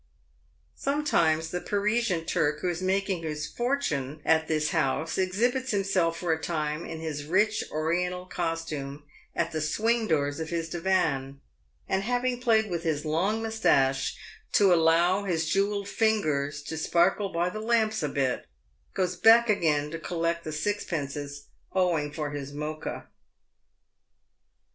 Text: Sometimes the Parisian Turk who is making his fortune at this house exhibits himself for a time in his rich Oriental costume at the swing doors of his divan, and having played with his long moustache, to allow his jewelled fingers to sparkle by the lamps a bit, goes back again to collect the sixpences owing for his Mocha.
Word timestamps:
Sometimes 0.75 1.51
the 1.51 1.61
Parisian 1.61 2.25
Turk 2.25 2.61
who 2.61 2.69
is 2.71 2.81
making 2.81 3.21
his 3.21 3.45
fortune 3.45 4.19
at 4.25 4.47
this 4.47 4.69
house 4.71 5.15
exhibits 5.19 5.69
himself 5.69 6.17
for 6.17 6.33
a 6.33 6.41
time 6.41 6.87
in 6.87 6.99
his 6.99 7.25
rich 7.25 7.63
Oriental 7.69 8.25
costume 8.25 9.03
at 9.35 9.51
the 9.51 9.61
swing 9.61 10.07
doors 10.07 10.39
of 10.39 10.49
his 10.49 10.69
divan, 10.69 11.39
and 11.87 12.01
having 12.01 12.41
played 12.41 12.67
with 12.67 12.81
his 12.81 13.05
long 13.05 13.43
moustache, 13.43 14.17
to 14.53 14.73
allow 14.73 15.25
his 15.25 15.47
jewelled 15.47 15.87
fingers 15.87 16.63
to 16.63 16.77
sparkle 16.79 17.29
by 17.31 17.47
the 17.51 17.61
lamps 17.61 18.01
a 18.01 18.09
bit, 18.09 18.47
goes 18.95 19.15
back 19.15 19.51
again 19.51 19.91
to 19.91 19.99
collect 19.99 20.43
the 20.43 20.51
sixpences 20.51 21.43
owing 21.75 22.11
for 22.11 22.31
his 22.31 22.51
Mocha. 22.51 23.05